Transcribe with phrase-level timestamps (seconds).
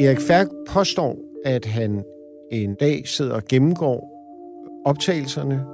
[0.00, 2.04] Erik Færk påstår, at han
[2.52, 4.14] en dag sidder og gennemgår
[4.84, 5.64] optagelserne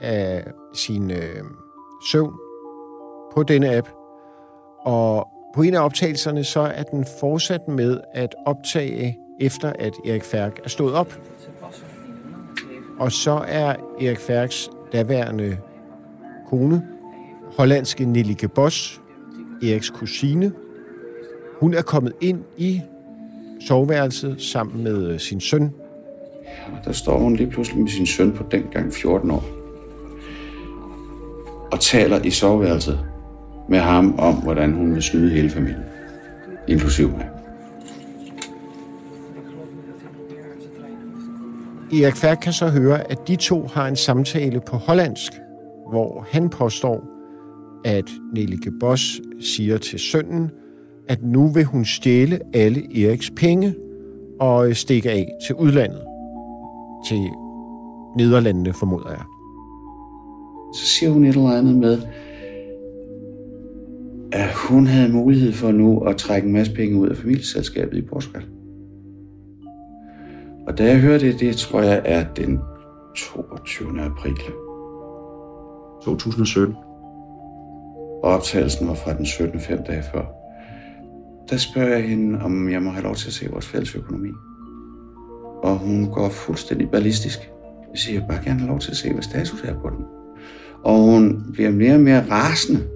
[0.00, 1.44] af sin øh,
[2.10, 2.32] søvn
[3.34, 3.88] på denne app,
[4.80, 10.24] og på en af optagelserne så er den fortsat med at optage efter at Erik
[10.24, 11.20] Færk er stået op.
[12.98, 15.58] Og så er Erik Færks daværende
[16.48, 16.86] kone,
[17.56, 19.00] hollandske Nellike Boss,
[19.62, 20.52] Eriks kusine.
[21.60, 22.82] Hun er kommet ind i
[23.60, 25.70] soveværelset sammen med øh, sin søn.
[26.66, 29.44] Og der står hun lige pludselig med sin søn på dengang 14 år.
[31.72, 33.00] Og taler i soveværelset
[33.68, 35.84] med ham om, hvordan hun vil snyde hele familien.
[36.68, 37.28] Inklusiv mig.
[41.92, 45.32] Erik Færk kan så høre, at de to har en samtale på hollandsk,
[45.90, 47.04] hvor han påstår,
[47.84, 50.50] at Nellike Boss siger til sønnen,
[51.10, 53.74] at nu vil hun stjæle alle Eriks penge
[54.40, 56.00] og stikke af til udlandet.
[57.08, 57.28] Til
[58.16, 59.24] Nederlandene, formoder jeg.
[60.74, 61.98] Så siger hun et eller andet med,
[64.32, 68.02] at hun havde mulighed for nu at trække en masse penge ud af familieselskabet i
[68.02, 68.42] Portugal.
[70.66, 72.58] Og da jeg hører det, det tror jeg er den
[73.16, 74.00] 22.
[74.00, 74.34] april
[76.04, 76.74] 2017.
[78.22, 79.60] Og optagelsen var fra den 17.
[79.60, 80.39] fem dage før.
[81.50, 84.30] Der spørger jeg hende, om jeg må have lov til at se vores fælles økonomi.
[85.62, 87.38] Og hun går fuldstændig ballistisk.
[87.90, 90.04] Jeg siger, jeg bare gerne have lov til at se, hvad status er på den.
[90.84, 92.86] Og hun bliver mere og mere rasende.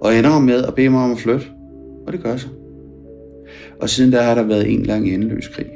[0.00, 1.46] Og ender med at bede mig om at flytte.
[2.06, 2.48] Og det gør så.
[3.80, 5.66] Og siden der har der været en lang endeløs krig.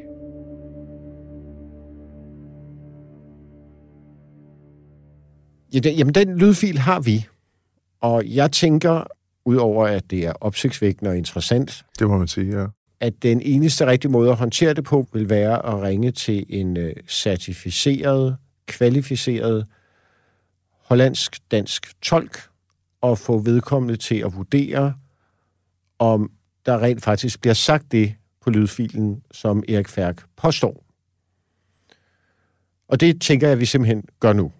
[5.74, 7.26] Ja, det, jamen, den lydfil har vi.
[8.00, 9.04] Og jeg tænker,
[9.48, 12.66] udover at det er opsigtsvækkende og interessant, Det må man sige, ja.
[13.00, 16.76] at den eneste rigtige måde at håndtere det på, vil være at ringe til en
[16.76, 19.66] øh, certificeret, kvalificeret
[20.84, 22.38] hollandsk-dansk tolk
[23.00, 24.94] og få vedkommende til at vurdere,
[25.98, 26.30] om
[26.66, 30.84] der rent faktisk bliver sagt det på lydfilen, som Erik Færk påstår.
[32.88, 34.52] Og det tænker jeg, at vi simpelthen gør nu.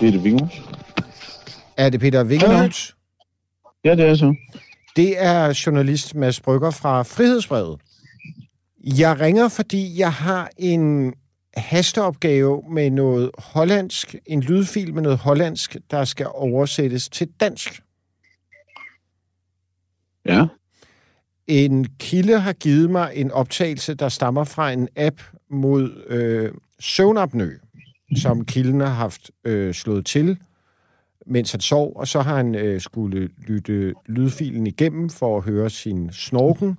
[0.00, 0.62] Peter Wingels.
[1.76, 2.94] Er det Peter Wingelhut?
[3.84, 4.34] Ja, det er så.
[4.96, 7.80] Det er journalist Mads Brygger fra Frihedsbrevet.
[8.84, 11.14] Jeg ringer, fordi jeg har en
[11.56, 17.82] hasteopgave med noget hollandsk, en lydfil med noget hollandsk, der skal oversættes til dansk.
[20.24, 20.46] Ja.
[21.46, 27.58] En kilde har givet mig en optagelse, der stammer fra en app mod øh, søvnapnø,
[28.16, 30.38] som kilden har haft øh, slået til,
[31.26, 35.70] mens han sov, og så har han øh, skulle lytte lydfilen igennem for at høre
[35.70, 36.76] sin snorken.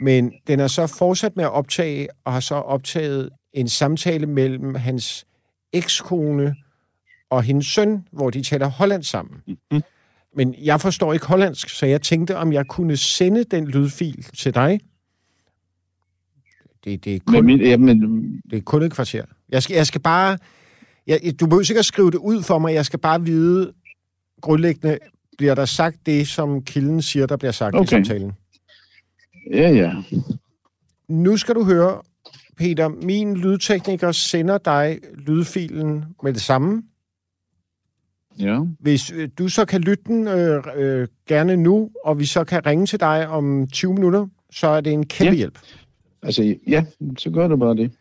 [0.00, 4.74] Men den er så fortsat med at optage, og har så optaget en samtale mellem
[4.74, 5.26] hans
[5.72, 6.56] ekskone
[7.30, 9.42] og hendes søn, hvor de taler hollandsk sammen.
[9.46, 9.82] Mhm.
[10.36, 14.54] Men jeg forstår ikke hollandsk, så jeg tænkte, om jeg kunne sende den lydfil til
[14.54, 14.80] dig.
[16.84, 19.24] Det, det, er, Men, kun, min, jamen, det er kun et kvarter.
[19.48, 20.38] Jeg skal, jeg skal bare...
[21.06, 22.74] Jeg, du behøver sikkert skrive det ud for mig.
[22.74, 23.72] Jeg skal bare vide,
[24.40, 24.98] grundlæggende,
[25.38, 27.84] bliver der sagt det, som kilden siger, der bliver sagt okay.
[27.84, 28.32] i samtalen.
[29.52, 29.92] ja, ja.
[31.08, 32.02] Nu skal du høre,
[32.56, 36.82] Peter, min lydtekniker sender dig lydfilen med det samme.
[38.38, 38.60] Ja.
[38.80, 42.66] Hvis øh, du så kan lytte den øh, øh, gerne nu, og vi så kan
[42.66, 45.36] ringe til dig om 20 minutter, så er det en kæmpe Ja.
[45.36, 45.58] hjælp.
[46.22, 46.84] Altså, ja,
[47.18, 47.92] så gør du bare det.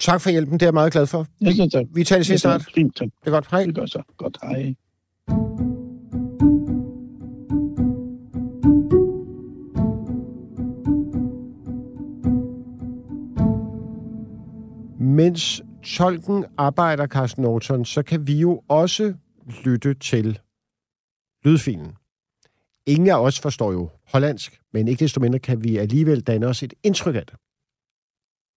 [0.00, 0.12] Ja.
[0.12, 1.26] Tak for hjælpen, det er jeg meget glad for.
[1.40, 1.86] Ja, så tak.
[1.94, 2.66] Vi tales Ja, ved snart.
[2.74, 3.08] Fint, tak.
[3.20, 3.46] Det er godt.
[3.50, 3.64] Hej.
[3.64, 4.02] Det gør så.
[4.16, 4.74] Godt, hej.
[15.00, 19.14] Mens tolken arbejder, Carsten Norton, så kan vi jo også
[19.64, 20.38] lytte til
[21.44, 21.92] lydfilen.
[22.86, 26.62] Ingen af os forstår jo hollandsk, men ikke desto mindre kan vi alligevel danne os
[26.62, 27.34] et indtryk af det.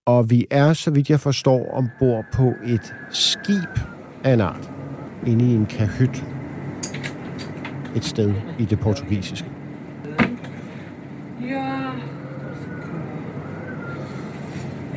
[0.07, 3.79] Og vi er, så vidt jeg forstår, ombord på et skib
[4.23, 4.71] af en art,
[5.25, 6.23] inde i en kahyt
[7.95, 9.47] et sted i det portugisiske.
[11.41, 11.91] Ja.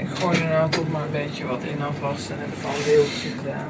[0.00, 3.28] Ik gooi er nou toch maar een beetje wat in alvast en heb een deeltje
[3.38, 3.66] gedaan.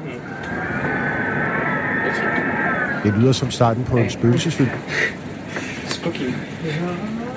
[3.03, 4.69] Det lyder som starten på en spøgelsesfilm.
[5.87, 6.33] Spooky.
[6.63, 7.30] Ja.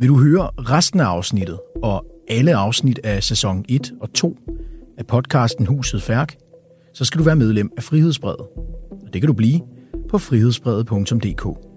[0.00, 4.36] Vil du høre resten af afsnittet og alle afsnit af sæson 1 og 2
[4.98, 6.36] af podcasten Huset Færk,
[6.94, 8.40] så skal du være medlem af Frihedsbrevet.
[9.06, 9.60] Og det kan du blive
[10.08, 11.67] på frihedsbrevet.dk.